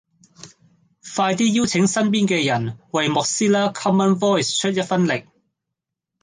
[1.15, 5.27] 快啲邀請身邊嘅人為 Mozilla common voice 出一分力